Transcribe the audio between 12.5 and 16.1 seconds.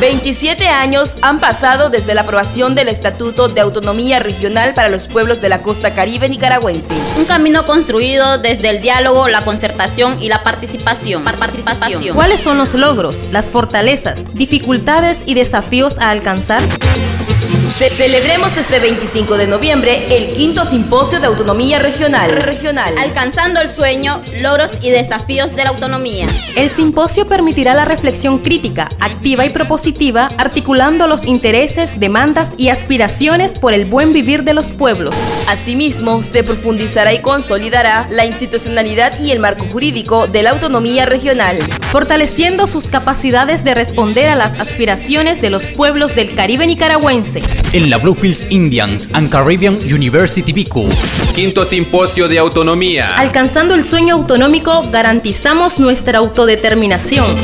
los logros, las fortalezas, dificultades y desafíos a